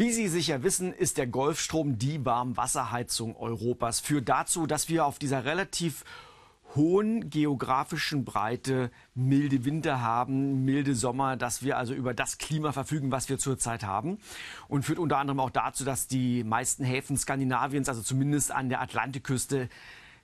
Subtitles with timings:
[0.00, 4.00] Wie Sie sicher wissen, ist der Golfstrom die Warmwasserheizung Europas.
[4.00, 6.06] Führt dazu, dass wir auf dieser relativ
[6.74, 13.12] hohen geografischen Breite milde Winter haben, milde Sommer, dass wir also über das Klima verfügen,
[13.12, 14.16] was wir zurzeit haben.
[14.68, 18.80] Und führt unter anderem auch dazu, dass die meisten Häfen Skandinaviens, also zumindest an der
[18.80, 19.68] Atlantikküste,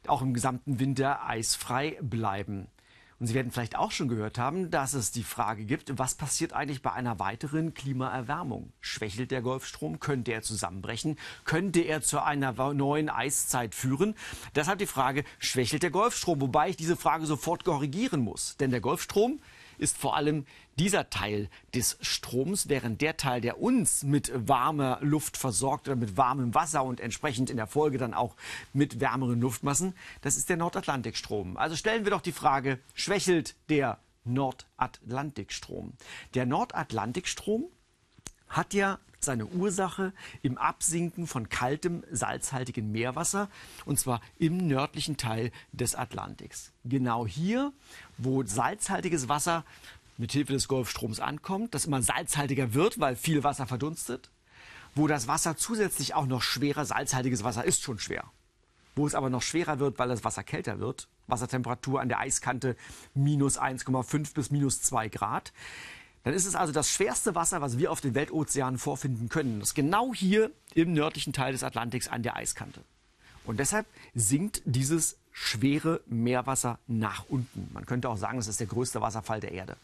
[0.06, 2.68] auch im gesamten Winter eisfrei bleiben.
[3.18, 6.52] Und Sie werden vielleicht auch schon gehört haben, dass es die Frage gibt, was passiert
[6.52, 8.72] eigentlich bei einer weiteren Klimaerwärmung?
[8.80, 10.00] Schwächelt der Golfstrom?
[10.00, 11.18] Könnte er zusammenbrechen?
[11.44, 14.14] Könnte er zu einer neuen Eiszeit führen?
[14.54, 16.42] Deshalb die Frage, schwächelt der Golfstrom?
[16.42, 18.56] Wobei ich diese Frage sofort korrigieren muss.
[18.58, 19.40] Denn der Golfstrom
[19.78, 20.46] ist vor allem
[20.78, 26.16] dieser Teil des Stroms, während der Teil, der uns mit warmer Luft versorgt oder mit
[26.16, 28.36] warmem Wasser und entsprechend in der Folge dann auch
[28.72, 31.56] mit wärmeren Luftmassen, das ist der Nordatlantikstrom.
[31.56, 35.92] Also stellen wir doch die Frage, schwächelt der Nordatlantikstrom?
[36.34, 37.64] Der Nordatlantikstrom
[38.48, 43.48] hat ja seine Ursache im Absinken von kaltem, salzhaltigem Meerwasser,
[43.84, 46.72] und zwar im nördlichen Teil des Atlantiks.
[46.84, 47.72] Genau hier,
[48.18, 49.64] wo salzhaltiges Wasser
[50.16, 54.30] mit Hilfe des Golfstroms ankommt, das immer salzhaltiger wird, weil viel Wasser verdunstet,
[54.94, 58.24] wo das Wasser zusätzlich auch noch schwerer, salzhaltiges Wasser ist schon schwer,
[58.94, 62.76] wo es aber noch schwerer wird, weil das Wasser kälter wird, Wassertemperatur an der Eiskante
[63.12, 65.52] minus 1,5 bis minus 2 Grad,
[66.26, 69.60] dann ist es also das schwerste Wasser, was wir auf den Weltozeanen vorfinden können.
[69.60, 72.80] Das ist genau hier im nördlichen Teil des Atlantiks an der Eiskante.
[73.44, 77.70] Und deshalb sinkt dieses schwere Meerwasser nach unten.
[77.72, 79.76] Man könnte auch sagen, es ist der größte Wasserfall der Erde.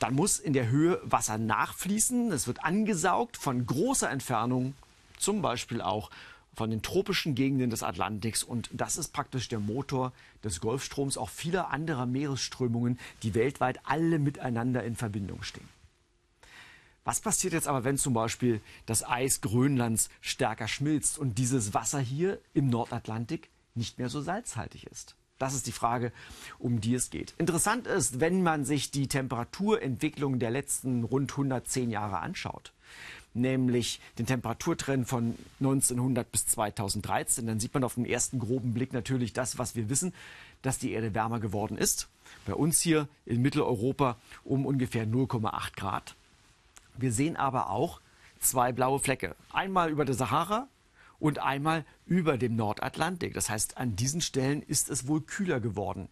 [0.00, 2.32] Dann muss in der Höhe Wasser nachfließen.
[2.32, 4.74] Es wird angesaugt von großer Entfernung,
[5.20, 6.10] zum Beispiel auch
[6.56, 8.42] von den tropischen Gegenden des Atlantiks.
[8.42, 10.12] Und das ist praktisch der Motor
[10.42, 15.68] des Golfstroms, auch vieler anderer Meeresströmungen, die weltweit alle miteinander in Verbindung stehen.
[17.04, 22.00] Was passiert jetzt aber, wenn zum Beispiel das Eis Grönlands stärker schmilzt und dieses Wasser
[22.00, 25.14] hier im Nordatlantik nicht mehr so salzhaltig ist?
[25.38, 26.12] Das ist die Frage,
[26.58, 27.34] um die es geht.
[27.36, 32.72] Interessant ist, wenn man sich die Temperaturentwicklung der letzten rund 110 Jahre anschaut,
[33.36, 38.92] nämlich den Temperaturtrend von 1900 bis 2013, dann sieht man auf den ersten groben Blick
[38.92, 40.12] natürlich das, was wir wissen,
[40.62, 42.08] dass die Erde wärmer geworden ist.
[42.46, 46.16] Bei uns hier in Mitteleuropa um ungefähr 0,8 Grad.
[46.96, 48.00] Wir sehen aber auch
[48.40, 49.36] zwei blaue Flecke.
[49.52, 50.68] Einmal über der Sahara
[51.18, 53.34] und einmal über dem Nordatlantik.
[53.34, 56.08] Das heißt, an diesen Stellen ist es wohl kühler geworden.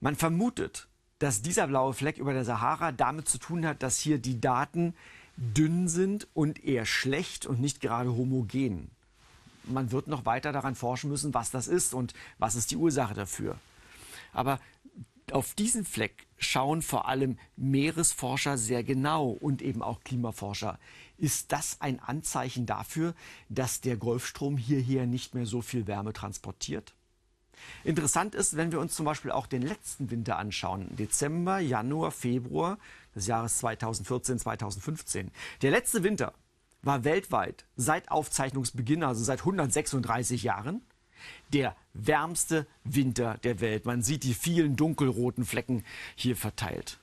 [0.00, 4.18] Man vermutet, dass dieser blaue Fleck über der Sahara damit zu tun hat, dass hier
[4.18, 4.94] die Daten
[5.36, 8.90] dünn sind und eher schlecht und nicht gerade homogen.
[9.64, 13.14] Man wird noch weiter daran forschen müssen, was das ist und was ist die Ursache
[13.14, 13.58] dafür.
[14.32, 14.60] Aber
[15.32, 20.78] auf diesen Fleck schauen vor allem Meeresforscher sehr genau und eben auch Klimaforscher.
[21.16, 23.14] Ist das ein Anzeichen dafür,
[23.48, 26.94] dass der Golfstrom hierher nicht mehr so viel Wärme transportiert?
[27.84, 32.78] Interessant ist, wenn wir uns zum Beispiel auch den letzten Winter anschauen, Dezember, Januar, Februar
[33.14, 35.30] des Jahres 2014, 2015.
[35.62, 36.32] Der letzte Winter
[36.82, 40.82] war weltweit seit Aufzeichnungsbeginn, also seit 136 Jahren,
[41.52, 43.86] der wärmste Winter der Welt.
[43.86, 46.98] Man sieht die vielen dunkelroten Flecken hier verteilt.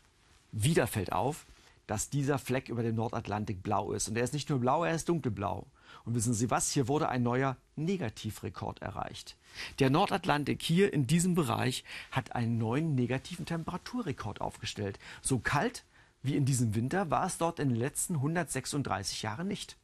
[0.51, 1.45] Wieder fällt auf,
[1.87, 4.07] dass dieser Fleck über dem Nordatlantik blau ist.
[4.07, 5.67] Und er ist nicht nur blau, er ist dunkelblau.
[6.05, 6.71] Und wissen Sie was?
[6.71, 9.35] Hier wurde ein neuer Negativrekord erreicht.
[9.79, 14.99] Der Nordatlantik hier in diesem Bereich hat einen neuen negativen Temperaturrekord aufgestellt.
[15.21, 15.83] So kalt
[16.23, 19.77] wie in diesem Winter war es dort in den letzten 136 Jahren nicht.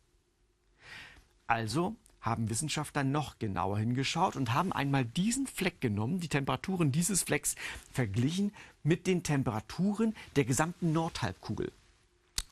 [1.48, 7.24] Also haben Wissenschaftler noch genauer hingeschaut und haben einmal diesen Fleck genommen, die Temperaturen dieses
[7.24, 7.56] Flecks
[7.92, 8.53] verglichen
[8.84, 11.72] mit den Temperaturen der gesamten Nordhalbkugel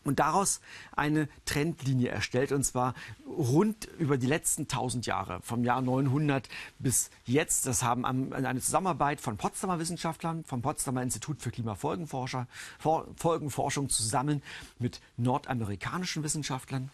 [0.06, 0.62] und daraus
[0.96, 2.94] eine Trendlinie erstellt und zwar
[3.28, 6.48] rund über die letzten 1000 Jahre, vom Jahr 900
[6.80, 7.66] bis jetzt.
[7.66, 14.42] Das haben eine Zusammenarbeit von Potsdamer Wissenschaftlern, vom Potsdamer Institut für Klimafolgenforschung zusammen
[14.80, 16.90] mit nordamerikanischen Wissenschaftlern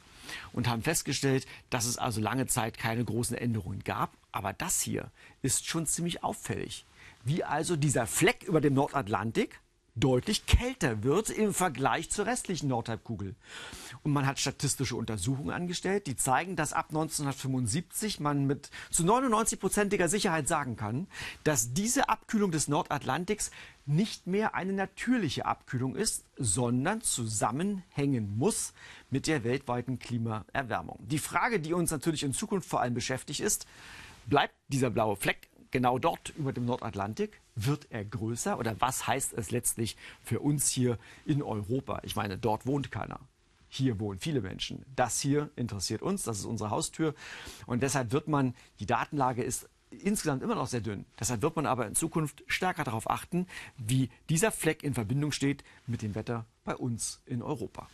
[0.53, 4.13] und haben festgestellt, dass es also lange Zeit keine großen Änderungen gab.
[4.31, 5.11] Aber das hier
[5.41, 6.85] ist schon ziemlich auffällig.
[7.25, 9.59] Wie also dieser Fleck über dem Nordatlantik
[9.95, 13.35] deutlich kälter wird im Vergleich zur restlichen Nordhalbkugel.
[14.03, 20.07] Und man hat statistische Untersuchungen angestellt, die zeigen, dass ab 1975 man mit zu 99-prozentiger
[20.07, 21.07] Sicherheit sagen kann,
[21.43, 23.51] dass diese Abkühlung des Nordatlantiks
[23.85, 28.73] nicht mehr eine natürliche Abkühlung ist, sondern zusammenhängen muss
[29.09, 30.99] mit der weltweiten Klimaerwärmung.
[31.01, 33.65] Die Frage, die uns natürlich in Zukunft vor allem beschäftigt ist,
[34.27, 37.41] bleibt dieser blaue Fleck genau dort über dem Nordatlantik?
[37.55, 38.59] Wird er größer?
[38.59, 41.99] Oder was heißt es letztlich für uns hier in Europa?
[42.03, 43.19] Ich meine, dort wohnt keiner.
[43.73, 44.85] hier wohnen viele Menschen.
[44.95, 47.15] Das hier interessiert uns, das ist unsere Haustür.
[47.65, 51.05] Und deshalb wird man, die Datenlage ist insgesamt immer noch sehr dünn.
[51.19, 53.47] Deshalb wird man aber in Zukunft stärker darauf achten,
[53.77, 57.87] wie dieser Fleck in Verbindung steht mit dem Wetter bei uns in Europa.